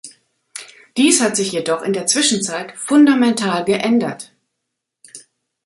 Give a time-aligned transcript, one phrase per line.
[0.97, 4.31] Dies hat sich jedoch in der Zwischenzeit fundamental geändert.